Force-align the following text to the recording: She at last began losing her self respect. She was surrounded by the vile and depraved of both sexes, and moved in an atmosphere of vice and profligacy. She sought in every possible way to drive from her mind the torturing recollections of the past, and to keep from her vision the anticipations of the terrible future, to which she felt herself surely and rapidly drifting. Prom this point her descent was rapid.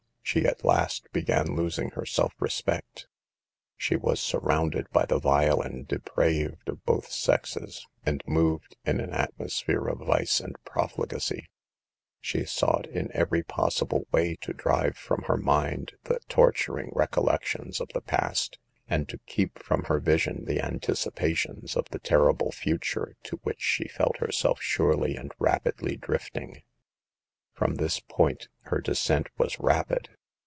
She 0.23 0.45
at 0.45 0.63
last 0.63 1.11
began 1.11 1.57
losing 1.57 1.89
her 1.89 2.05
self 2.05 2.31
respect. 2.39 3.05
She 3.75 3.97
was 3.97 4.21
surrounded 4.21 4.89
by 4.91 5.05
the 5.05 5.19
vile 5.19 5.59
and 5.59 5.85
depraved 5.85 6.69
of 6.69 6.85
both 6.85 7.11
sexes, 7.11 7.85
and 8.05 8.23
moved 8.25 8.77
in 8.85 9.01
an 9.01 9.09
atmosphere 9.11 9.89
of 9.89 9.99
vice 10.07 10.39
and 10.39 10.55
profligacy. 10.63 11.49
She 12.21 12.45
sought 12.45 12.87
in 12.87 13.11
every 13.11 13.43
possible 13.43 14.07
way 14.13 14.37
to 14.37 14.53
drive 14.53 14.95
from 14.95 15.23
her 15.23 15.35
mind 15.35 15.97
the 16.05 16.21
torturing 16.29 16.93
recollections 16.95 17.81
of 17.81 17.89
the 17.89 17.99
past, 17.99 18.57
and 18.87 19.09
to 19.09 19.17
keep 19.25 19.61
from 19.61 19.83
her 19.85 19.99
vision 19.99 20.45
the 20.45 20.61
anticipations 20.61 21.75
of 21.75 21.89
the 21.89 21.99
terrible 21.99 22.53
future, 22.53 23.17
to 23.23 23.41
which 23.43 23.59
she 23.59 23.89
felt 23.89 24.19
herself 24.19 24.61
surely 24.61 25.17
and 25.17 25.33
rapidly 25.39 25.97
drifting. 25.97 26.61
Prom 27.53 27.75
this 27.75 27.99
point 27.99 28.47
her 28.61 28.79
descent 28.79 29.27
was 29.37 29.59
rapid. 29.59 30.07